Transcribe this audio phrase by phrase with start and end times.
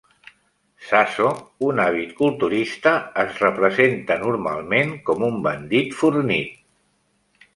[0.91, 1.27] Zaso,
[1.67, 2.93] un àvid culturista,
[3.25, 6.59] es representa normalment com un bandit fornit.